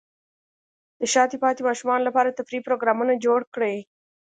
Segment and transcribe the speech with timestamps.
[0.99, 3.77] د شاته پاتې ماشومانو لپاره تفریحي پروګرامونه جوړ کړئ.